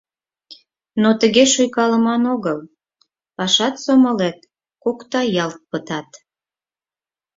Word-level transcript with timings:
Но 1.01 1.09
тыге 1.21 1.43
шуйкалыман 1.53 2.23
огыл, 2.33 2.59
пашат-сомылет 3.35 4.39
куктаялт 4.83 5.57
пытат. 5.69 6.09